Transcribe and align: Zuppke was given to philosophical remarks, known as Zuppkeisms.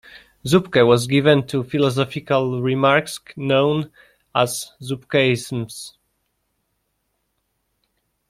Zuppke 0.47 0.83
was 0.83 1.05
given 1.05 1.45
to 1.45 1.61
philosophical 1.63 2.59
remarks, 2.63 3.19
known 3.37 3.91
as 4.33 4.71
Zuppkeisms. 4.81 5.93